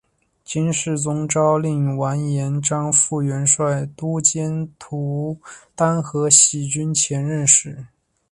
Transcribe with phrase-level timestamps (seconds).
[0.43, 5.39] 金世宗诏令完颜璋赴元帅都监徒
[5.75, 7.85] 单合喜军前任使。